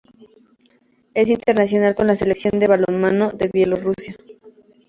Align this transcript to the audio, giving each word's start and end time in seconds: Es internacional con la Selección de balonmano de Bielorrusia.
Es 1.13 1.29
internacional 1.29 1.93
con 1.93 2.07
la 2.07 2.15
Selección 2.15 2.57
de 2.57 2.65
balonmano 2.65 3.29
de 3.33 3.49
Bielorrusia. 3.53 4.15